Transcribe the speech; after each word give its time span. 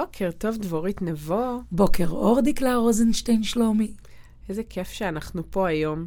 בוקר 0.00 0.30
טוב, 0.38 0.56
דבורית 0.56 1.02
נבו. 1.02 1.60
בוקר 1.72 2.08
אור, 2.08 2.40
דקלה 2.40 2.76
רוזנשטיין 2.76 3.42
שלומי. 3.42 3.92
איזה 4.48 4.62
כיף 4.62 4.88
שאנחנו 4.88 5.50
פה 5.50 5.68
היום. 5.68 6.06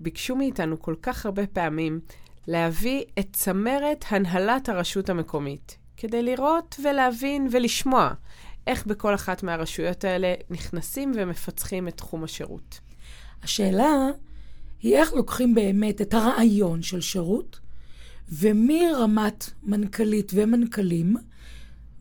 ביקשו 0.00 0.36
מאיתנו 0.36 0.80
כל 0.80 0.94
כך 1.02 1.26
הרבה 1.26 1.46
פעמים 1.46 2.00
להביא 2.46 3.04
את 3.18 3.26
צמרת 3.32 4.04
הנהלת 4.10 4.68
הרשות 4.68 5.10
המקומית, 5.10 5.76
כדי 5.96 6.22
לראות 6.22 6.76
ולהבין 6.84 7.48
ולשמוע 7.50 8.10
איך 8.66 8.86
בכל 8.86 9.14
אחת 9.14 9.42
מהרשויות 9.42 10.04
האלה 10.04 10.34
נכנסים 10.50 11.12
ומפצחים 11.14 11.88
את 11.88 11.96
תחום 11.96 12.24
השירות. 12.24 12.80
השאלה 13.42 14.10
היא 14.82 14.96
איך 14.96 15.12
לוקחים 15.12 15.54
באמת 15.54 16.00
את 16.00 16.14
הרעיון 16.14 16.82
של 16.82 17.00
שירות, 17.00 17.60
ומרמת 18.28 19.50
מנכ"לית 19.62 20.32
ומנכ"לים, 20.34 21.16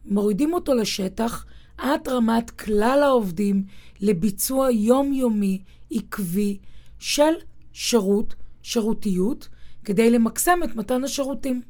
מורידים 0.05 0.53
אותו 0.53 0.73
לשטח 0.73 1.45
עד 1.77 2.07
רמת 2.07 2.49
כלל 2.49 2.99
העובדים 3.03 3.63
לביצוע 4.01 4.71
יומיומי 4.71 5.61
עקבי 5.91 6.57
של 6.99 7.33
שירות, 7.73 8.35
שירותיות, 8.61 9.49
כדי 9.85 10.09
למקסם 10.09 10.59
את 10.63 10.75
מתן 10.75 11.03
השירותים. 11.03 11.61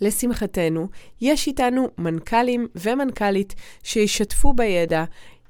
לשמחתנו, 0.00 0.88
יש 1.20 1.46
איתנו 1.46 1.88
מנכ"לים 1.98 2.68
ומנכ"לית 2.74 3.54
שישתפו 3.82 4.52
בידע, 4.52 5.04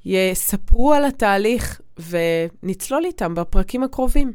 יספרו 0.04 0.92
על 0.94 1.04
התהליך 1.04 1.80
ונצלול 2.08 3.04
איתם 3.04 3.34
בפרקים 3.34 3.82
הקרובים. 3.82 4.32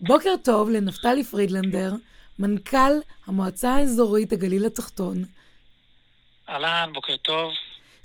בוקר 0.00 0.34
טוב 0.42 0.70
לנפתלי 0.70 1.24
פרידלנדר, 1.24 1.94
מנכ"ל 2.38 2.92
המועצה 3.26 3.74
האזורית 3.74 4.32
הגליל 4.32 4.66
התחתון. 4.66 5.24
אהלן, 6.50 6.90
בוקר 6.92 7.16
טוב. 7.16 7.52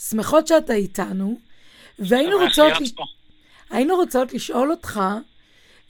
שמחות 0.10 0.48
שאתה 0.48 0.74
איתנו, 0.74 1.38
והיינו 2.00 2.38
רוצות, 2.38 2.74
היינו 3.70 3.96
רוצות 3.96 4.34
לשאול 4.34 4.72
אותך, 4.72 5.00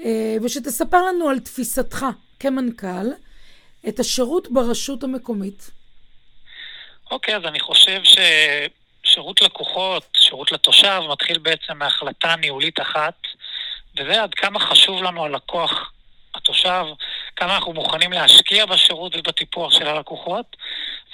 אה, 0.02 0.36
ושתספר 0.44 1.06
לנו 1.06 1.30
על 1.30 1.40
תפיסתך 1.40 2.06
כמנכ"ל, 2.40 3.08
את 3.88 4.00
השירות 4.00 4.48
ברשות 4.52 5.04
המקומית. 5.04 5.72
אוקיי, 7.12 7.36
אז 7.36 7.46
אני 7.46 7.60
חושב 7.60 8.02
ששירות 9.04 9.42
לקוחות, 9.42 10.04
שירות 10.18 10.52
לתושב, 10.52 11.02
מתחיל 11.12 11.38
בעצם 11.38 11.78
מהחלטה 11.78 12.36
ניהולית 12.36 12.82
אחת, 12.82 13.18
וזה 13.98 14.24
עד 14.24 14.34
כמה 14.34 14.60
חשוב 14.60 15.04
לנו 15.04 15.26
הלקוח, 15.26 15.92
התושב, 16.36 16.86
כמה 17.36 17.56
אנחנו 17.56 17.74
מוכנים 17.74 18.14
להשקיע 18.14 18.66
בשירות 18.66 19.16
ובטיפוח 19.16 19.74
של 19.74 19.88
הלקוחות, 19.88 20.58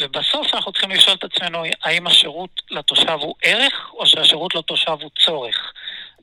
ובסוף 0.01 0.53
אנחנו 0.53 0.71
צריכים 0.71 0.91
לשאול 0.91 1.15
את 1.15 1.23
עצמנו 1.23 1.63
האם 1.83 2.07
השירות 2.07 2.61
לתושב 2.71 3.17
הוא 3.21 3.35
ערך 3.41 3.89
או 3.93 4.05
שהשירות 4.05 4.55
לתושב 4.55 4.97
הוא 5.01 5.11
צורך. 5.25 5.73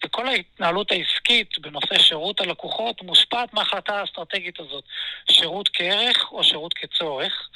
וכל 0.04 0.28
ההתנהלות 0.28 0.92
העסקית 0.92 1.58
בנושא 1.58 1.98
שירות 1.98 2.40
הלקוחות 2.40 3.02
מושפעת 3.02 3.54
מההחלטה 3.54 4.00
האסטרטגית 4.00 4.60
הזאת, 4.60 4.84
שירות 5.30 5.68
כערך 5.72 6.32
או 6.32 6.44
שירות 6.44 6.74
כצורך. 6.74 7.48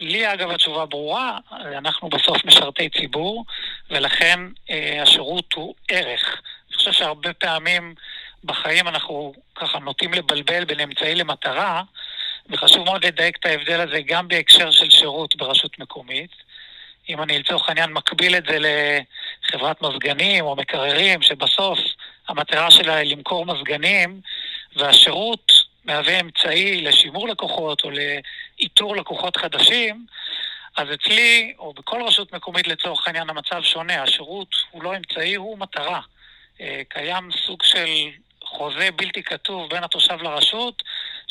לי 0.00 0.32
אגב 0.32 0.50
התשובה 0.50 0.86
ברורה, 0.86 1.38
אנחנו 1.50 2.08
בסוף 2.08 2.44
משרתי 2.44 2.88
ציבור, 2.88 3.44
ולכן 3.90 4.40
אה, 4.70 5.02
השירות 5.02 5.52
הוא 5.52 5.74
ערך. 5.88 6.40
חושב 6.88 6.98
שהרבה 7.04 7.32
פעמים 7.32 7.94
בחיים 8.44 8.88
אנחנו 8.88 9.34
ככה 9.54 9.78
נוטים 9.78 10.14
לבלבל 10.14 10.64
בין 10.64 10.80
אמצעי 10.80 11.14
למטרה, 11.14 11.82
וחשוב 12.50 12.84
מאוד 12.84 13.06
לדייק 13.06 13.36
את 13.36 13.46
ההבדל 13.46 13.80
הזה 13.80 14.00
גם 14.06 14.28
בהקשר 14.28 14.70
של 14.70 14.90
שירות 14.90 15.36
ברשות 15.36 15.78
מקומית. 15.78 16.30
אם 17.08 17.22
אני 17.22 17.38
לצורך 17.38 17.68
העניין 17.68 17.92
מקביל 17.92 18.36
את 18.36 18.44
זה 18.48 18.58
לחברת 19.44 19.82
מזגנים 19.82 20.44
או 20.44 20.56
מקררים, 20.56 21.22
שבסוף 21.22 21.78
המטרה 22.28 22.70
שלה 22.70 22.94
היא 22.94 23.16
למכור 23.16 23.46
מזגנים, 23.46 24.20
והשירות 24.76 25.52
מהווה 25.84 26.20
אמצעי 26.20 26.80
לשימור 26.80 27.28
לקוחות 27.28 27.84
או 27.84 27.90
לאיתור 27.90 28.96
לקוחות 28.96 29.36
חדשים, 29.36 30.06
אז 30.76 30.88
אצלי, 30.94 31.54
או 31.58 31.72
בכל 31.72 32.02
רשות 32.06 32.32
מקומית 32.32 32.68
לצורך 32.68 33.06
העניין, 33.06 33.30
המצב 33.30 33.62
שונה. 33.62 34.02
השירות 34.02 34.56
הוא 34.70 34.82
לא 34.82 34.96
אמצעי, 34.96 35.34
הוא 35.34 35.58
מטרה. 35.58 36.00
אה, 36.60 36.82
קיים 36.88 37.28
סוג 37.46 37.62
של 37.62 37.86
חוזה 38.44 38.88
בלתי 38.96 39.22
כתוב 39.22 39.70
בין 39.70 39.84
התושב 39.84 40.22
לרשות, 40.22 40.82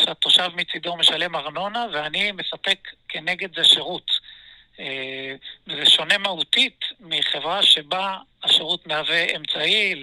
שהתושב 0.01 0.49
מצידו 0.55 0.97
משלם 0.97 1.35
ארנונה, 1.35 1.85
ואני 1.93 2.31
מספק 2.31 2.79
כנגד 3.09 3.55
זה 3.55 3.63
שירות. 3.63 4.11
אה, 4.79 5.35
וזה 5.67 5.85
שונה 5.85 6.17
מהותית 6.17 6.79
מחברה 6.99 7.63
שבה 7.63 8.17
השירות 8.43 8.87
מהווה 8.87 9.35
אמצעי 9.35 10.01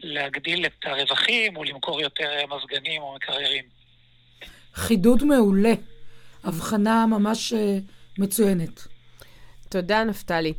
להגדיל 0.00 0.66
את 0.66 0.84
הרווחים 0.84 1.56
או 1.56 1.64
למכור 1.64 2.00
יותר 2.00 2.30
מזגנים 2.46 3.02
או 3.02 3.14
מקררים. 3.14 3.64
חידוד 4.74 5.24
מעולה. 5.24 5.72
הבחנה 6.44 7.06
ממש 7.06 7.52
אה, 7.52 7.78
מצוינת. 8.18 8.80
תודה, 9.68 10.04
נפתלי. 10.04 10.54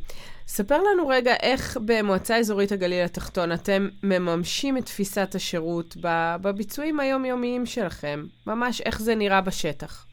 ספר 0.46 0.78
לנו 0.78 1.08
רגע 1.08 1.34
איך 1.42 1.76
במועצה 1.84 2.36
אזורית 2.36 2.72
הגליל 2.72 3.04
התחתון 3.04 3.52
אתם 3.52 3.88
מממשים 4.02 4.78
את 4.78 4.86
תפיסת 4.86 5.34
השירות 5.34 5.96
בביצועים 6.40 7.00
היומיומיים 7.00 7.66
שלכם. 7.66 8.24
ממש 8.46 8.80
איך 8.80 9.00
זה 9.00 9.14
נראה 9.14 9.40
בשטח. 9.40 10.06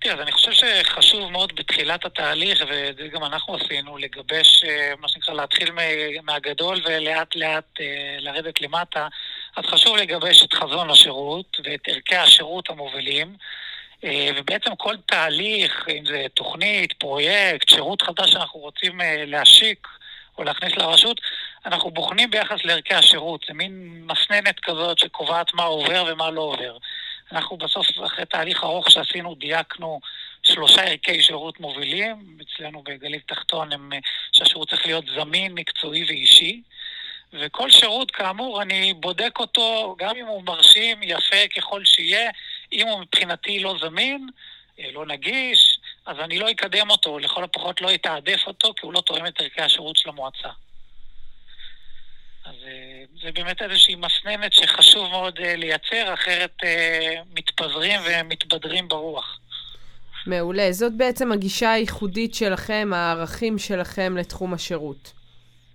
תראה, 0.00 0.14
אז 0.14 0.20
אני 0.20 0.32
חושב 0.32 0.52
שחשוב 0.52 1.30
מאוד 1.30 1.52
בתחילת 1.56 2.04
התהליך, 2.04 2.64
וזה 2.68 3.08
גם 3.12 3.24
אנחנו 3.24 3.54
עשינו, 3.54 3.98
לגבש, 3.98 4.64
אה, 4.64 4.92
מה 5.00 5.08
שנקרא, 5.08 5.34
להתחיל 5.34 5.70
מהגדול 6.22 6.82
ולאט 6.84 7.36
לאט 7.36 7.80
אה, 7.80 8.16
לרדת 8.18 8.60
למטה. 8.60 9.08
אז 9.56 9.64
חשוב 9.64 9.96
לגבש 9.96 10.44
את 10.44 10.52
חזון 10.54 10.90
השירות 10.90 11.60
ואת 11.64 11.80
ערכי 11.88 12.16
השירות 12.16 12.70
המובילים. 12.70 13.36
אה, 14.04 14.30
ובעצם 14.36 14.74
כל 14.74 14.96
תהליך, 15.06 15.86
אם 15.98 16.06
זה 16.06 16.26
תוכנית, 16.34 16.92
פרויקט, 16.92 17.68
שירות 17.68 18.02
חדש 18.02 18.32
שאנחנו 18.32 18.60
רוצים 18.60 19.00
להשיק 19.26 19.88
או 20.38 20.44
להכניס 20.44 20.72
לרשות, 20.76 21.20
אנחנו 21.66 21.90
בוחנים 21.90 22.30
ביחס 22.30 22.64
לערכי 22.64 22.94
השירות. 22.94 23.44
זה 23.48 23.54
מין 23.54 24.02
מסננת 24.06 24.60
כזאת 24.60 24.98
שקובעת 24.98 25.54
מה 25.54 25.62
עובר 25.62 26.04
ומה 26.08 26.30
לא 26.30 26.40
עובר. 26.40 26.76
אנחנו 27.32 27.56
בסוף, 27.56 27.86
אחרי 28.06 28.26
תהליך 28.26 28.64
ארוך 28.64 28.90
שעשינו, 28.90 29.34
דייקנו 29.34 30.00
שלושה 30.42 30.82
ערכי 30.82 31.22
שירות 31.22 31.60
מובילים. 31.60 32.38
אצלנו 32.42 32.82
בגליל 32.82 33.20
תחתון 33.26 33.72
הם 33.72 33.90
שהשירות 34.32 34.68
צריך 34.70 34.86
להיות 34.86 35.04
זמין, 35.14 35.52
מקצועי 35.54 36.04
ואישי. 36.04 36.62
וכל 37.32 37.70
שירות, 37.70 38.10
כאמור, 38.10 38.62
אני 38.62 38.94
בודק 38.94 39.38
אותו, 39.38 39.96
גם 39.98 40.16
אם 40.16 40.26
הוא 40.26 40.42
מרשים, 40.44 41.02
יפה 41.02 41.48
ככל 41.56 41.84
שיהיה, 41.84 42.30
אם 42.74 42.88
הוא 42.88 43.00
מבחינתי 43.00 43.60
לא 43.60 43.76
זמין, 43.80 44.28
אה, 44.80 44.90
לא 44.92 45.06
נגיש, 45.06 45.78
אז 46.06 46.16
אני 46.18 46.38
לא 46.38 46.50
אקדם 46.50 46.90
אותו, 46.90 47.18
לכל 47.18 47.44
הפחות 47.44 47.80
לא 47.80 47.94
אתעדף 47.94 48.40
אותו, 48.46 48.74
כי 48.76 48.86
הוא 48.86 48.92
לא 48.92 49.00
תואם 49.00 49.26
את 49.26 49.40
ערכי 49.40 49.62
השירות 49.62 49.96
של 49.96 50.08
המועצה. 50.08 50.48
אז 52.44 52.54
אה, 52.66 53.04
זה 53.22 53.32
באמת 53.32 53.62
איזושהי 53.62 53.94
מסננת 53.94 54.52
שחשוב 54.52 55.10
מאוד 55.10 55.38
אה, 55.38 55.56
לייצר, 55.56 56.14
אחרת 56.14 56.56
מתפזרים 57.34 58.00
ומתבדרים 58.04 58.88
ברוח. 58.88 59.38
מעולה. 60.26 60.72
זאת 60.72 60.92
בעצם 60.92 61.32
הגישה 61.32 61.72
הייחודית 61.72 62.34
שלכם, 62.34 62.90
הערכים 62.94 63.58
שלכם 63.58 64.16
לתחום 64.16 64.54
השירות. 64.54 65.12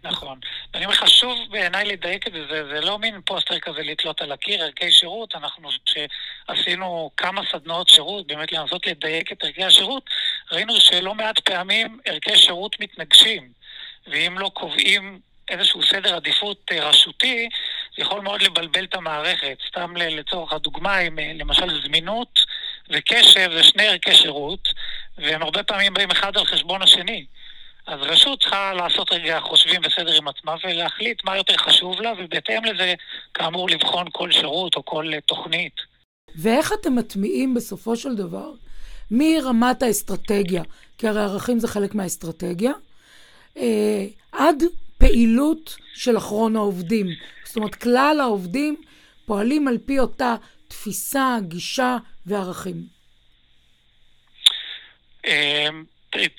נכון. 0.03 0.39
ואני 0.73 0.85
אומר, 0.85 0.95
חשוב 0.95 1.39
בעיניי 1.49 1.85
לדייק 1.85 2.27
את 2.27 2.33
זה, 2.33 2.45
זה, 2.49 2.63
זה 2.73 2.81
לא 2.81 2.99
מין 2.99 3.21
פוסטר 3.25 3.59
כזה 3.59 3.81
לתלות 3.81 4.21
על 4.21 4.31
הקיר, 4.31 4.63
ערכי 4.63 4.91
שירות, 4.91 5.35
אנחנו 5.35 5.69
שעשינו 5.85 7.11
כמה 7.17 7.41
סדנאות 7.51 7.89
שירות, 7.89 8.27
באמת 8.27 8.51
לנסות 8.51 8.87
לדייק 8.87 9.31
את 9.31 9.43
ערכי 9.43 9.63
השירות, 9.63 10.09
ראינו 10.51 10.79
שלא 10.79 11.15
מעט 11.15 11.39
פעמים 11.39 11.99
ערכי 12.05 12.37
שירות 12.37 12.79
מתנגשים, 12.79 13.51
ואם 14.07 14.39
לא 14.39 14.51
קובעים 14.53 15.19
איזשהו 15.49 15.83
סדר 15.83 16.15
עדיפות 16.15 16.71
אה, 16.71 16.89
רשותי, 16.89 17.49
זה 17.95 18.01
יכול 18.01 18.21
מאוד 18.21 18.41
לבלבל 18.41 18.83
את 18.83 18.95
המערכת. 18.95 19.57
סתם 19.67 19.97
לצורך 19.97 20.53
הדוגמה, 20.53 20.99
אם 20.99 21.19
אה, 21.19 21.31
למשל 21.35 21.83
זמינות 21.83 22.39
וקשב 22.89 23.51
זה 23.53 23.63
שני 23.63 23.87
ערכי 23.87 24.15
שירות, 24.15 24.67
והם 25.17 25.41
הרבה 25.41 25.63
פעמים 25.63 25.93
באים 25.93 26.11
אחד 26.11 26.37
על 26.37 26.45
חשבון 26.45 26.81
השני. 26.81 27.25
אז 27.89 27.99
רשות 28.01 28.41
צריכה 28.41 28.73
לעשות 28.73 29.11
רגע 29.11 29.39
חושבים 29.39 29.81
וסדר 29.85 30.13
עם 30.13 30.27
עצמה 30.27 30.55
ולהחליט 30.63 31.23
מה 31.23 31.37
יותר 31.37 31.57
חשוב 31.57 32.01
לה, 32.01 32.13
ובהתאם 32.17 32.65
לזה, 32.65 32.93
כאמור, 33.33 33.69
לבחון 33.69 34.07
כל 34.11 34.31
שירות 34.31 34.75
או 34.75 34.85
כל 34.85 35.11
תוכנית. 35.25 35.73
ואיך 36.35 36.73
אתם 36.73 36.95
מטמיעים 36.95 37.53
בסופו 37.53 37.95
של 37.95 38.15
דבר 38.15 38.51
מרמת 39.11 39.83
האסטרטגיה, 39.83 40.63
כי 40.97 41.07
הרי 41.07 41.21
ערכים 41.21 41.59
זה 41.59 41.67
חלק 41.67 41.95
מהאסטרטגיה, 41.95 42.71
אה, 43.57 44.05
עד 44.31 44.63
פעילות 44.97 45.77
של 45.93 46.17
אחרון 46.17 46.55
העובדים. 46.55 47.07
זאת 47.43 47.57
אומרת, 47.57 47.75
כלל 47.75 48.17
העובדים 48.21 48.75
פועלים 49.25 49.67
על 49.67 49.77
פי 49.85 49.99
אותה 49.99 50.35
תפיסה, 50.67 51.37
גישה 51.41 51.97
וערכים. 52.25 52.83
אמ, 55.27 55.83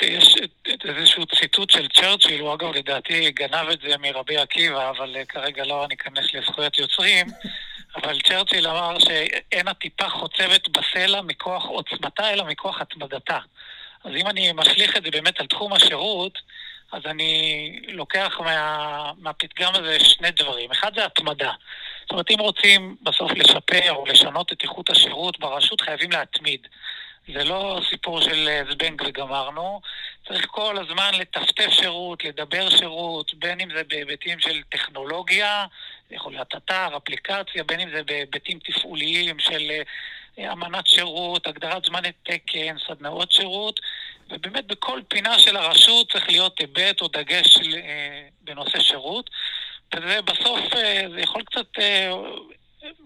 יש 0.03 0.35
איזשהו 0.85 1.27
ציטוט 1.27 1.71
של 1.71 1.89
צ'רצ'יל, 1.89 2.41
הוא 2.41 2.55
אגב 2.55 2.75
לדעתי 2.75 3.31
גנב 3.31 3.69
את 3.73 3.81
זה 3.81 3.99
מרבי 3.99 4.37
עקיבא, 4.37 4.91
אבל 4.91 5.17
אה, 5.17 5.25
כרגע 5.25 5.65
לא 5.65 5.87
ניכנס 5.89 6.35
לזכויות 6.35 6.79
יוצרים, 6.79 7.27
אבל 7.97 8.21
צ'רצ'יל 8.21 8.67
אמר 8.67 8.99
שאין 8.99 9.69
הטיפה 9.69 10.09
חוצבת 10.09 10.69
בסלע 10.69 11.23
מכוח 11.23 11.65
עוצמתה, 11.65 12.33
אלא 12.33 12.45
מכוח 12.45 12.81
התמדתה. 12.81 13.39
אז 14.05 14.13
אם 14.17 14.27
אני 14.27 14.53
משליך 14.53 14.97
את 14.97 15.05
זה 15.05 15.11
באמת 15.11 15.41
על 15.41 15.47
תחום 15.47 15.73
השירות, 15.73 16.39
אז 16.93 17.03
אני 17.07 17.81
לוקח 17.89 18.41
מה, 18.41 19.13
מהפתגם 19.19 19.73
הזה 19.75 20.01
שני 20.01 20.31
דברים. 20.31 20.71
אחד 20.71 20.95
זה 20.95 21.05
התמדה. 21.05 21.53
זאת 22.03 22.11
אומרת, 22.11 22.31
אם 22.31 22.39
רוצים 22.39 22.97
בסוף 23.03 23.33
לשפר 23.33 23.93
או 23.93 24.07
לשנות 24.07 24.53
את 24.53 24.63
איכות 24.63 24.91
השירות 24.91 25.41
ברשות, 25.41 25.81
חייבים 25.81 26.11
להתמיד. 26.11 26.61
זה 27.29 27.45
לא 27.45 27.81
סיפור 27.91 28.21
של 28.21 28.49
אה, 28.49 28.63
זבנג 28.71 29.03
וגמרנו, 29.07 29.81
צריך 30.29 30.47
כל 30.51 30.79
הזמן 30.79 31.11
לטפטף 31.15 31.71
שירות, 31.71 32.25
לדבר 32.25 32.71
שירות, 32.71 33.35
בין 33.35 33.61
אם 33.61 33.69
זה 33.77 33.83
בהיבטים 33.85 34.41
של 34.41 34.63
טכנולוגיה, 34.69 35.67
זה 36.09 36.15
יכול 36.15 36.33
להיות 36.33 36.55
אתר, 36.57 36.97
אפליקציה, 36.97 37.65
בין 37.65 37.81
אם 37.81 37.91
זה 37.91 38.03
בהיבטים 38.03 38.59
תפעוליים 38.59 39.39
של 39.39 39.71
אה, 40.39 40.53
אמנת 40.53 40.87
שירות, 40.87 41.47
הגדרת 41.47 41.85
זמני 41.85 42.13
תקן, 42.23 42.77
סדנאות 42.87 43.33
שירות, 43.33 43.81
ובאמת 44.31 44.67
בכל 44.67 45.01
פינה 45.09 45.39
של 45.39 45.57
הרשות 45.57 46.13
צריך 46.13 46.29
להיות 46.29 46.59
היבט 46.59 47.01
או 47.01 47.09
דגש 47.09 47.57
אה, 47.57 48.29
בנושא 48.41 48.81
שירות. 48.81 49.31
וזה 49.95 50.23
בסוף, 50.23 50.61
זה 51.15 51.21
יכול 51.21 51.43
קצת 51.43 51.67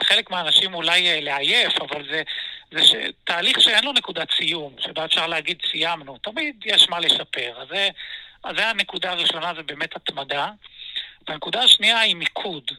חלק 0.03 0.31
מהאנשים 0.31 0.75
אולי 0.75 1.11
אה, 1.11 1.21
לעייף, 1.21 1.81
אבל 1.81 2.09
זה, 2.11 2.23
זה 2.73 2.87
ש... 2.87 2.95
תהליך 3.25 3.61
שאין 3.61 3.85
לו 3.85 3.93
נקודת 3.93 4.29
סיום, 4.33 4.75
שבה 4.79 5.05
אפשר 5.05 5.27
להגיד 5.27 5.63
סיימנו, 5.71 6.19
תמיד 6.19 6.57
יש 6.65 6.89
מה 6.89 7.01
לשפר. 7.01 7.53
אז 7.61 7.69
זה, 7.69 7.89
אז 8.45 8.57
זה 8.57 8.69
הנקודה 8.69 9.11
הראשונה, 9.11 9.53
זה 9.57 9.63
באמת 9.63 9.97
התמדה. 9.97 10.51
והנקודה 11.29 11.63
השנייה 11.63 12.01
היא 12.01 12.17
מיקוד. 12.17 12.71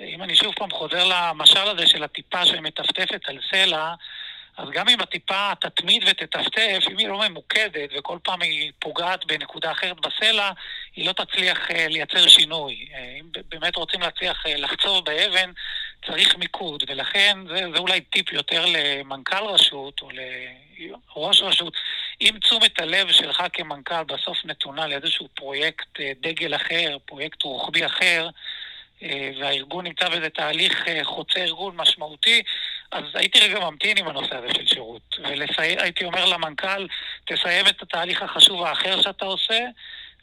אם 0.00 0.22
אני 0.22 0.36
שוב 0.36 0.54
פעם 0.54 0.70
חוזר 0.70 1.04
למשל 1.04 1.68
הזה 1.68 1.86
של 1.86 2.02
הטיפה 2.02 2.46
שמטפטפת 2.46 3.28
על 3.28 3.38
סלע, 3.50 3.94
אז 4.56 4.68
גם 4.72 4.88
אם 4.88 5.00
הטיפה 5.00 5.52
תתמיד 5.60 6.04
ותטפטף, 6.06 6.84
אם 6.90 6.98
היא 6.98 7.08
לא 7.08 7.28
ממוקדת 7.28 7.90
וכל 7.98 8.18
פעם 8.22 8.42
היא 8.42 8.72
פוגעת 8.78 9.24
בנקודה 9.24 9.72
אחרת 9.72 10.00
בסלע, 10.00 10.50
היא 10.96 11.06
לא 11.06 11.12
תצליח 11.12 11.70
אה, 11.70 11.88
לייצר 11.88 12.28
שינוי. 12.28 12.88
אה, 12.94 13.16
אם 13.20 13.26
באמת 13.48 13.76
רוצים 13.76 14.00
להצליח 14.00 14.46
אה, 14.46 14.56
לחצוב 14.56 15.04
באבן, 15.04 15.50
צריך 16.06 16.36
מיקוד, 16.36 16.84
ולכן 16.88 17.38
זה, 17.48 17.60
זה 17.74 17.78
אולי 17.78 18.00
טיפ 18.00 18.32
יותר 18.32 18.64
למנכ"ל 18.68 19.44
רשות 19.44 20.02
או 20.02 20.08
לראש 20.76 21.42
רשות. 21.42 21.74
אם 22.20 22.34
תשומת 22.40 22.80
הלב 22.80 23.12
שלך 23.12 23.42
כמנכ"ל 23.52 24.04
בסוף 24.04 24.38
נתונה 24.44 24.86
לאיזשהו 24.86 25.28
פרויקט 25.34 26.00
דגל 26.20 26.54
אחר, 26.54 26.96
פרויקט 27.06 27.42
רוחבי 27.42 27.86
אחר, 27.86 28.28
אה, 29.02 29.30
והארגון 29.40 29.86
נמצא 29.86 30.08
באיזה 30.08 30.28
תהליך 30.28 30.88
אה, 30.88 31.04
חוצה 31.04 31.40
ארגון 31.40 31.76
משמעותי, 31.76 32.42
אז 32.90 33.04
הייתי 33.14 33.40
רגע 33.40 33.60
ממתין 33.60 33.98
עם 33.98 34.08
הנושא 34.08 34.36
הזה 34.36 34.48
של 34.54 34.66
שירות. 34.66 35.16
והייתי 35.58 36.04
אומר 36.04 36.24
למנכ"ל, 36.24 36.86
תסיים 37.24 37.66
את 37.66 37.82
התהליך 37.82 38.22
החשוב 38.22 38.62
האחר 38.62 39.02
שאתה 39.02 39.24
עושה, 39.24 39.58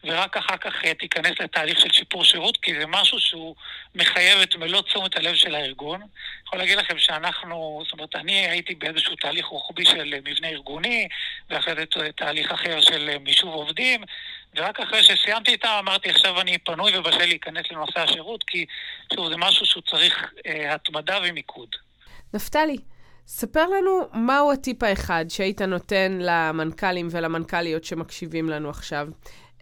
ורק 0.03 0.37
אחר 0.37 0.57
כך 0.57 0.85
אה, 0.85 0.93
תיכנס 0.93 1.31
לתהליך 1.39 1.79
של 1.79 1.91
שיפור 1.91 2.23
שירות, 2.23 2.57
כי 2.57 2.73
זה 2.79 2.87
משהו 2.87 3.19
שהוא 3.19 3.55
מחייב 3.95 4.39
את 4.39 4.55
מלוא 4.55 4.81
תשומת 4.81 5.15
הלב 5.17 5.35
של 5.35 5.55
הארגון. 5.55 6.01
אני 6.01 6.09
יכול 6.45 6.59
להגיד 6.59 6.77
לכם 6.77 6.99
שאנחנו, 6.99 7.81
זאת 7.83 7.93
אומרת, 7.93 8.15
אני 8.15 8.47
הייתי 8.47 8.75
באיזשהו 8.75 9.15
תהליך 9.15 9.45
רוחבי 9.45 9.85
של 9.85 10.13
מבנה 10.23 10.47
ארגוני, 10.47 11.07
ואחרי 11.49 11.73
זה 11.75 12.11
תהליך 12.15 12.51
אחר 12.51 12.81
של 12.81 13.17
מישוב 13.17 13.53
עובדים, 13.53 14.03
ורק 14.55 14.79
אחרי 14.79 15.03
שסיימתי 15.03 15.51
איתם 15.51 15.75
אמרתי, 15.79 16.09
עכשיו 16.09 16.41
אני 16.41 16.57
פנוי 16.57 16.97
ובשל 16.97 17.25
להיכנס 17.25 17.65
לנושא 17.71 17.99
השירות, 17.99 18.43
כי 18.43 18.65
שוב, 19.13 19.29
זה 19.29 19.37
משהו 19.37 19.65
שהוא 19.65 19.83
צריך 19.83 20.33
אה, 20.45 20.73
התמדה 20.73 21.19
ומיקוד. 21.23 21.75
נפתלי, 22.33 22.77
ספר 23.27 23.65
לנו 23.67 24.07
מהו 24.13 24.51
הטיפ 24.51 24.83
האחד 24.83 25.25
שהיית 25.29 25.61
נותן 25.61 26.17
למנכ"לים 26.21 27.07
ולמנכ"ליות 27.11 27.83
שמקשיבים 27.83 28.49
לנו 28.49 28.69
עכשיו. 28.69 29.07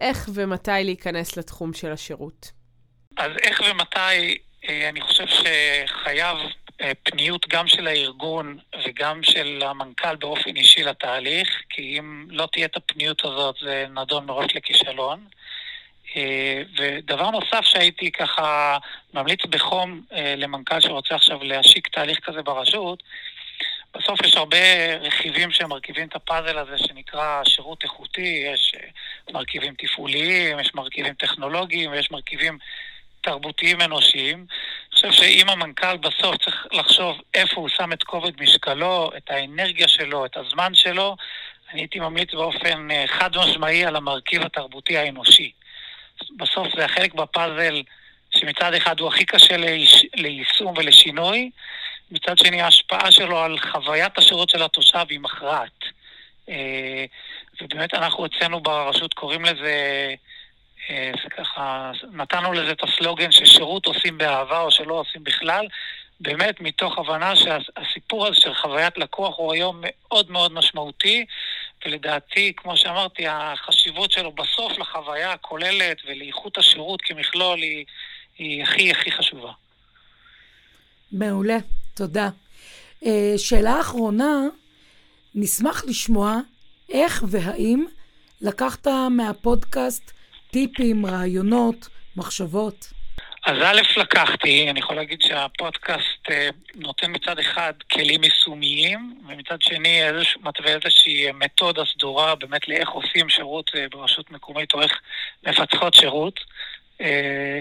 איך 0.02 0.30
ומתי 0.34 0.72
להיכנס 0.84 1.38
לתחום 1.38 1.74
של 1.74 1.92
השירות? 1.92 2.52
אז 3.18 3.32
איך 3.42 3.62
ומתי, 3.72 4.38
אה, 4.70 4.90
אני 4.90 5.02
חושב 5.02 5.26
שחייב 5.28 6.38
אה, 6.82 6.92
פניות 7.04 7.48
גם 7.50 7.68
של 7.68 7.88
הארגון 7.88 8.58
וגם 8.86 9.24
של 9.24 9.62
המנכ"ל 9.66 10.16
באופן 10.16 10.56
אישי 10.56 10.84
לתהליך, 10.84 11.62
כי 11.70 12.00
אם 12.00 12.28
לא 12.30 12.48
תהיה 12.52 12.66
את 12.66 12.76
הפניות 12.76 13.26
הזאת 13.26 13.56
זה 13.62 13.86
נדון 13.90 14.26
מראש 14.26 14.56
לכישלון. 14.56 15.26
אה, 16.16 16.62
ודבר 16.78 17.30
נוסף 17.30 17.62
שהייתי 17.62 18.12
ככה 18.12 18.78
ממליץ 19.14 19.46
בחום 19.46 20.02
למנכ"ל 20.38 20.82
שרוצה 20.82 21.16
עכשיו 21.16 21.44
להשיק 21.44 21.88
תהליך 21.88 22.20
כזה 22.20 22.42
ברשות, 22.42 23.04
בסוף 23.96 24.22
יש 24.26 24.36
הרבה 24.36 24.96
רכיבים 25.02 25.52
שמרכיבים 25.52 26.08
את 26.08 26.16
הפאזל 26.16 26.58
הזה 26.58 26.78
שנקרא 26.78 27.44
שירות 27.44 27.84
איכותי, 27.84 28.44
יש 28.54 28.76
אה, 28.76 28.88
מרכיבים 29.34 29.74
תפעוליים, 29.78 30.60
יש 30.60 30.76
מרכיבים 30.76 31.14
טכנולוגיים, 31.14 31.92
ויש 31.92 32.12
מרכיבים 32.12 32.58
תרבותיים 33.22 33.82
אנושיים. 33.82 34.38
אני 34.38 34.96
חושב 34.96 35.12
שאם 35.12 35.50
המנכ"ל 35.50 35.98
בסוף 35.98 36.38
צריך 36.38 36.68
לחשוב 36.72 37.22
איפה 37.34 37.62
הוא 37.62 37.70
שם 37.70 37.94
את 37.94 38.04
כובד 38.04 38.42
משקלו, 38.42 39.12
את 39.18 39.32
האנרגיה 39.32 39.88
שלו, 39.88 40.26
את 40.26 40.38
הזמן 40.38 40.76
שלו, 40.76 41.16
אני 41.72 41.82
הייתי 41.82 42.00
ממליץ 42.00 42.34
באופן 42.34 42.92
אה, 42.92 43.04
חד 43.08 43.38
משמעי 43.38 43.86
על 43.86 43.96
המרכיב 43.96 44.42
התרבותי 44.42 44.98
האנושי. 44.98 45.52
בסוף 46.38 46.68
זה 46.76 46.86
החלק 46.86 47.14
בפאזל 47.14 47.82
שמצד 48.36 48.74
אחד 48.74 49.00
הוא 49.00 49.08
הכי 49.08 49.26
קשה 49.26 49.56
ליישום 50.16 50.74
ולשינוי, 50.78 51.50
מצד 52.12 52.38
שני 52.38 52.62
ההשפעה 52.62 53.12
שלו 53.12 53.40
על 53.40 53.60
חוויית 53.60 54.18
השירות 54.18 54.50
של 54.50 54.64
התושב 54.64 55.06
היא 55.10 55.20
מכרעת. 55.20 55.80
אה, 56.50 57.06
ובאמת 57.62 57.94
אנחנו 57.94 58.26
אצלנו 58.26 58.60
ברשות 58.60 59.14
קוראים 59.14 59.46
לזה, 59.46 60.14
אה, 60.90 61.12
זה 61.24 61.30
ככה, 61.30 61.92
נתנו 62.14 62.54
לזה 62.54 62.72
את 62.72 62.84
הסלוגן 62.84 63.32
ששירות 63.32 63.86
עושים 63.86 64.18
באהבה 64.18 64.60
או 64.60 64.72
שלא 64.72 64.94
עושים 64.94 65.24
בכלל, 65.24 65.68
באמת 66.20 66.62
מתוך 66.62 66.98
הבנה 66.98 67.34
שהסיפור 67.36 68.28
הזה 68.28 68.36
של 68.36 68.54
חוויית 68.54 68.98
לקוח 68.98 69.38
הוא 69.38 69.54
היום 69.54 69.82
מאוד 69.82 70.32
מאוד 70.32 70.54
משמעותי, 70.54 71.26
ולדעתי, 71.86 72.54
כמו 72.58 72.78
שאמרתי, 72.78 73.24
החשיבות 73.28 74.12
שלו 74.12 74.32
בסוף 74.32 74.78
לחוויה 74.78 75.32
הכוללת 75.32 75.98
ולאיכות 76.08 76.58
השירות 76.58 77.02
כמכלול 77.02 77.60
היא, 77.62 77.86
היא 78.38 78.64
הכי 78.64 78.92
הכי 78.92 79.12
חשובה. 79.12 79.52
מעולה. 81.12 81.58
תודה. 81.94 82.30
Uh, 83.04 83.08
שאלה 83.38 83.82
אחרונה, 83.82 84.42
נשמח 85.36 85.84
לשמוע 85.86 86.38
איך 86.90 87.24
והאם 87.28 87.86
לקחת 88.42 88.88
מהפודקאסט 89.10 90.12
טיפים, 90.52 91.06
רעיונות, 91.06 91.88
מחשבות. 92.16 92.94
אז 93.46 93.58
א', 93.64 94.00
לקחתי, 94.00 94.70
אני 94.70 94.80
יכול 94.80 94.96
להגיד 94.96 95.22
שהפודקאסט 95.22 96.28
uh, 96.28 96.32
נותן 96.76 97.12
מצד 97.12 97.40
אחד 97.40 97.74
כלים 97.92 98.24
יישומיים, 98.24 99.22
ומצד 99.28 99.62
שני 99.62 100.04
איזוש, 100.04 100.38
מתווה 100.44 100.72
איזושהי 100.72 101.32
מתודה 101.32 101.82
סדורה 101.94 102.36
באמת 102.36 102.68
לאיך 102.68 102.90
עושים 102.90 103.30
שירות 103.30 103.70
uh, 103.70 103.78
ברשות 103.92 104.32
מקומית 104.32 104.74
או 104.74 104.82
איך 104.82 105.02
מפצחות 105.44 105.94
שירות. 105.94 106.40
אה, 107.02 107.60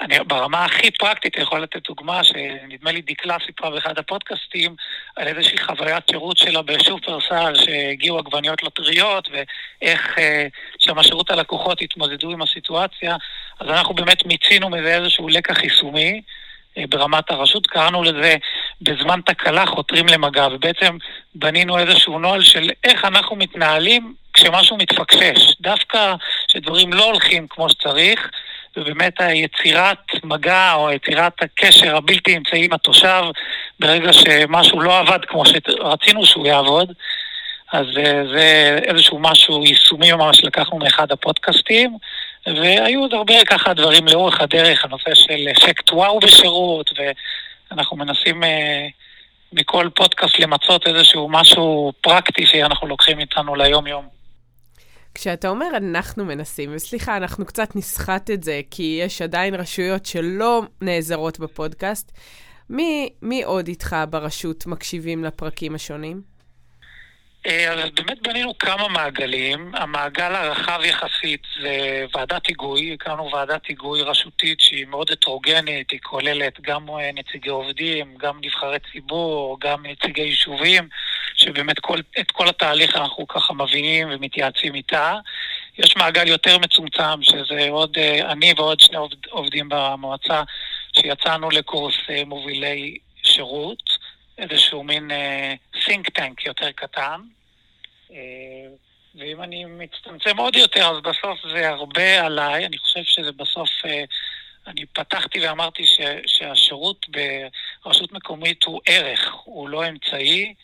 אני 0.00 0.18
ברמה 0.26 0.64
הכי 0.64 0.90
פרקטית 0.90 1.36
יכול 1.36 1.62
לתת 1.62 1.88
דוגמה 1.88 2.24
שנדמה 2.24 2.92
לי 2.92 3.02
דקלה 3.02 3.36
סיפרה 3.46 3.70
באחד 3.70 3.98
הפודקאסטים 3.98 4.74
על 5.16 5.28
איזושהי 5.28 5.58
חוויית 5.58 6.04
שירות 6.10 6.36
שלה 6.36 6.62
בשופרסל 6.62 7.52
שהגיעו 7.54 8.18
עגבניות 8.18 8.62
לא 8.62 8.70
ואיך 9.32 10.18
אה, 10.18 10.46
שם 10.78 10.98
השירות 10.98 11.30
הלקוחות 11.30 11.82
התמודדו 11.82 12.30
עם 12.30 12.42
הסיטואציה 12.42 13.16
אז 13.60 13.68
אנחנו 13.68 13.94
באמת 13.94 14.26
מיצינו 14.26 14.70
מזה 14.70 14.96
איזשהו 14.96 15.28
לקח 15.28 15.62
יישומי 15.62 16.20
אה, 16.78 16.84
ברמת 16.88 17.30
הרשות, 17.30 17.66
קראנו 17.66 18.02
לזה 18.02 18.36
בזמן 18.82 19.20
תקלה 19.26 19.66
חותרים 19.66 20.06
למגע, 20.06 20.48
ובעצם 20.52 20.96
בנינו 21.34 21.78
איזשהו 21.78 22.18
נוהל 22.18 22.42
של 22.42 22.70
איך 22.84 23.04
אנחנו 23.04 23.36
מתנהלים 23.36 24.14
כשמשהו 24.32 24.76
מתפקשש. 24.76 25.60
דווקא 25.60 26.14
שדברים 26.48 26.92
לא 26.92 27.04
הולכים 27.04 27.46
כמו 27.50 27.70
שצריך, 27.70 28.30
ובאמת 28.76 29.20
היצירת 29.20 30.24
מגע 30.24 30.72
או 30.74 30.90
יצירת 30.92 31.42
הקשר 31.42 31.96
הבלתי 31.96 32.36
אמצעי 32.36 32.64
עם 32.64 32.72
התושב, 32.72 33.22
ברגע 33.80 34.12
שמשהו 34.12 34.80
לא 34.80 34.98
עבד 34.98 35.24
כמו 35.24 35.42
שרצינו 35.46 36.26
שהוא 36.26 36.46
יעבוד, 36.46 36.92
אז 37.72 37.86
אה, 37.98 38.22
זה 38.34 38.78
איזשהו 38.82 39.18
משהו 39.18 39.64
יישומי 39.64 40.12
ממש 40.12 40.44
לקחנו 40.44 40.78
מאחד 40.78 41.12
הפודקאסטים, 41.12 41.98
והיו 42.46 43.00
עוד 43.00 43.14
הרבה 43.14 43.44
ככה 43.44 43.74
דברים 43.74 44.06
לאורך 44.06 44.40
הדרך, 44.40 44.84
הנושא 44.84 45.14
של 45.14 45.48
אפקט 45.56 45.92
וואו 45.92 46.20
בשירות, 46.20 46.90
ואנחנו 47.70 47.96
מנסים 47.96 48.44
אה, 48.44 48.86
מכל 49.52 49.88
פודקאסט 49.94 50.38
למצות 50.38 50.86
איזשהו 50.86 51.28
משהו 51.28 51.92
פרקטי 52.00 52.46
שאנחנו 52.46 52.86
לוקחים 52.86 53.20
איתנו 53.20 53.54
ליום-יום. 53.54 54.20
כשאתה 55.14 55.48
אומר 55.48 55.66
אנחנו 55.76 56.24
מנסים, 56.24 56.70
וסליחה, 56.74 57.16
אנחנו 57.16 57.46
קצת 57.46 57.76
נסחט 57.76 58.30
את 58.30 58.42
זה, 58.42 58.60
כי 58.70 59.00
יש 59.04 59.22
עדיין 59.22 59.54
רשויות 59.54 60.06
שלא 60.06 60.62
נעזרות 60.80 61.38
בפודקאסט, 61.38 62.12
מי, 62.70 63.08
מי 63.22 63.42
עוד 63.42 63.68
איתך 63.68 63.96
ברשות 64.10 64.66
מקשיבים 64.66 65.24
לפרקים 65.24 65.74
השונים? 65.74 66.22
אה, 67.46 67.72
אז 67.72 67.90
באמת 67.90 68.22
בנינו 68.22 68.58
כמה 68.58 68.88
מעגלים. 68.88 69.72
המעגל 69.74 70.34
הרחב 70.34 70.80
יחסית 70.84 71.42
זה 71.62 72.04
ועדת 72.14 72.46
היגוי. 72.46 72.92
הקמנו 72.92 73.30
ועדת 73.32 73.66
היגוי 73.66 74.02
רשותית 74.02 74.60
שהיא 74.60 74.86
מאוד 74.86 75.10
הטרוגנית, 75.10 75.90
היא 75.90 76.00
כוללת 76.02 76.60
גם 76.60 76.88
אה, 76.88 77.10
נציגי 77.14 77.48
עובדים, 77.48 78.14
גם 78.18 78.38
נבחרי 78.42 78.78
ציבור, 78.92 79.58
גם 79.60 79.86
נציגי 79.86 80.22
יישובים, 80.22 80.88
שבאמת 81.34 81.78
כל, 81.78 81.98
את 82.20 82.30
כל 82.30 82.48
התהליך 82.48 82.96
אנחנו 82.96 83.28
ככה 83.28 83.54
מבינים 83.54 84.08
ומתייעצים 84.10 84.74
איתה. 84.74 85.18
יש 85.78 85.96
מעגל 85.96 86.28
יותר 86.28 86.58
מצומצם, 86.58 87.22
שזה 87.22 87.68
עוד 87.70 87.98
אה, 87.98 88.32
אני 88.32 88.52
ועוד 88.56 88.80
שני 88.80 88.98
עובדים 89.30 89.68
במועצה, 89.68 90.42
שיצאנו 90.92 91.50
לקורס 91.50 91.96
מובילי 92.26 92.98
שירות. 93.22 93.99
איזשהו 94.40 94.82
מין 94.82 95.10
uh, 95.10 95.78
think 95.78 96.18
tank 96.18 96.46
יותר 96.46 96.72
קטן. 96.72 97.20
Uh, 98.08 98.12
ואם 99.14 99.42
אני 99.42 99.64
מצטמצם 99.64 100.36
עוד 100.36 100.56
יותר, 100.56 100.90
אז 100.90 101.02
בסוף 101.02 101.38
זה 101.52 101.68
הרבה 101.68 102.26
עליי. 102.26 102.66
אני 102.66 102.78
חושב 102.78 103.02
שזה 103.04 103.32
בסוף... 103.32 103.68
Uh, 103.84 103.88
אני 104.66 104.86
פתחתי 104.86 105.40
ואמרתי 105.40 105.86
ש, 105.86 106.00
שהשירות 106.26 107.06
ברשות 107.84 108.12
מקומית 108.12 108.64
הוא 108.64 108.80
ערך, 108.86 109.32
הוא 109.44 109.68
לא 109.68 109.88
אמצעי, 109.88 110.54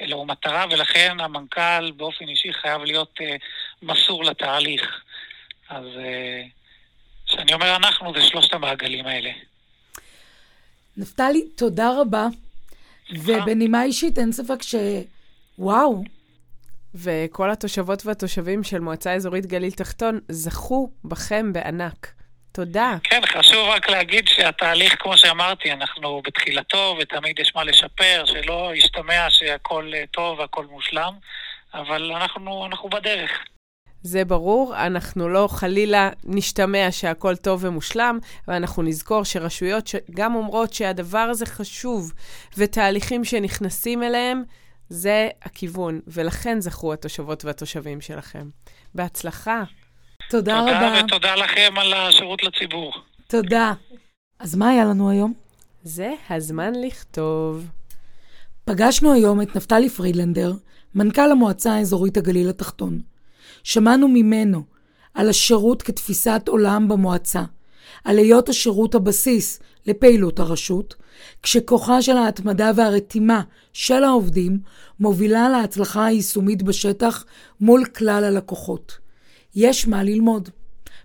אלא 0.00 0.16
הוא 0.16 0.26
מטרה, 0.26 0.64
ולכן 0.70 1.16
המנכ"ל 1.20 1.90
באופן 1.90 2.28
אישי 2.28 2.52
חייב 2.52 2.82
להיות 2.82 3.18
uh, 3.20 3.24
מסור 3.82 4.24
לתהליך. 4.24 5.00
אז 5.68 5.84
כשאני 7.26 7.52
uh, 7.52 7.54
אומר 7.54 7.76
אנחנו, 7.76 8.14
זה 8.14 8.22
שלושת 8.22 8.54
המעגלים 8.54 9.06
האלה. 9.06 9.30
נפתלי, 10.96 11.42
תודה 11.56 11.90
רבה. 12.00 12.26
ובנימה 13.10 13.82
אישית, 13.82 14.18
אין 14.18 14.32
ספק 14.32 14.62
ש... 14.62 14.74
וואו. 15.58 16.04
וכל 16.94 17.50
התושבות 17.50 18.06
והתושבים 18.06 18.64
של 18.64 18.80
מועצה 18.80 19.12
אזורית 19.12 19.46
גליל 19.46 19.70
תחתון 19.70 20.20
זכו 20.28 20.90
בכם 21.04 21.52
בענק. 21.52 22.12
תודה. 22.52 22.96
כן, 23.04 23.20
חשוב 23.26 23.68
רק 23.68 23.90
להגיד 23.90 24.28
שהתהליך, 24.28 24.96
כמו 24.98 25.16
שאמרתי, 25.16 25.72
אנחנו 25.72 26.22
בתחילתו 26.24 26.96
ותמיד 27.00 27.38
יש 27.38 27.52
מה 27.54 27.64
לשפר, 27.64 28.24
שלא 28.26 28.72
ישתמע 28.74 29.26
שהכל 29.30 29.92
טוב 30.10 30.38
והכל 30.38 30.66
מושלם, 30.66 31.14
אבל 31.74 32.12
אנחנו, 32.12 32.66
אנחנו 32.66 32.88
בדרך. 32.88 33.30
זה 34.06 34.24
ברור, 34.24 34.76
אנחנו 34.76 35.28
לא 35.28 35.48
חלילה 35.50 36.10
נשתמע 36.24 36.88
שהכל 36.90 37.36
טוב 37.36 37.64
ומושלם, 37.64 38.18
ואנחנו 38.48 38.82
נזכור 38.82 39.24
שרשויות 39.24 39.86
שגם 39.86 40.34
אומרות 40.34 40.72
שהדבר 40.72 41.18
הזה 41.18 41.46
חשוב, 41.46 42.12
ותהליכים 42.58 43.24
שנכנסים 43.24 44.02
אליהם, 44.02 44.42
זה 44.88 45.28
הכיוון, 45.42 46.00
ולכן 46.06 46.60
זכו 46.60 46.92
התושבות 46.92 47.44
והתושבים 47.44 48.00
שלכם. 48.00 48.48
בהצלחה. 48.94 49.62
תודה, 50.30 50.60
תודה 50.60 50.60
רבה. 50.60 51.00
תודה 51.00 51.04
ותודה 51.04 51.34
לכם 51.34 51.74
על 51.76 51.92
השירות 51.92 52.42
לציבור. 52.42 52.92
תודה. 53.26 53.72
אז 54.38 54.54
מה 54.54 54.68
היה 54.68 54.84
לנו 54.84 55.10
היום? 55.10 55.32
זה 55.82 56.14
הזמן 56.30 56.72
לכתוב. 56.74 57.66
פגשנו 58.64 59.12
היום 59.12 59.42
את 59.42 59.56
נפתלי 59.56 59.88
פרידלנדר, 59.88 60.52
מנכ"ל 60.94 61.30
המועצה 61.30 61.74
האזורית 61.74 62.16
הגליל 62.16 62.48
התחתון. 62.48 63.00
שמענו 63.66 64.08
ממנו 64.08 64.62
על 65.14 65.28
השירות 65.28 65.82
כתפיסת 65.82 66.42
עולם 66.48 66.88
במועצה, 66.88 67.42
על 68.04 68.18
היות 68.18 68.48
השירות 68.48 68.94
הבסיס 68.94 69.60
לפעילות 69.86 70.40
הרשות, 70.40 70.94
כשכוחה 71.42 72.02
של 72.02 72.16
ההתמדה 72.16 72.70
והרתימה 72.76 73.42
של 73.72 74.04
העובדים 74.04 74.58
מובילה 75.00 75.48
להצלחה 75.48 76.06
היישומית 76.06 76.62
בשטח 76.62 77.24
מול 77.60 77.84
כלל 77.84 78.24
הלקוחות. 78.24 78.98
יש 79.54 79.88
מה 79.88 80.02
ללמוד. 80.02 80.48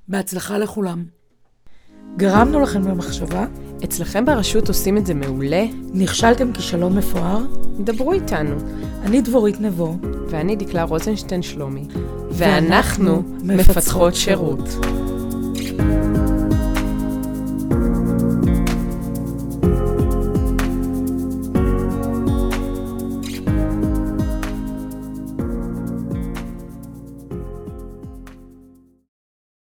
בהצלחה 0.07 0.57
לכולם. 0.57 1.05
גרמנו 2.17 2.59
לכם 2.59 2.83
במחשבה? 2.83 3.45
אצלכם 3.83 4.25
ברשות 4.25 4.67
עושים 4.67 4.97
את 4.97 5.05
זה 5.05 5.13
מעולה? 5.13 5.65
נכשלתם 5.93 6.53
כישלון 6.53 6.97
מפואר? 6.97 7.45
דברו 7.79 8.13
איתנו. 8.13 8.55
אני 9.03 9.21
דבורית 9.21 9.59
נבו. 9.61 9.97
ואני 10.31 10.55
דקלה 10.55 10.83
רוזנשטיין 10.83 11.41
שלומי. 11.41 11.83
ואנחנו 12.31 13.23
שירות. 14.15 14.59
שירות. 14.67 14.85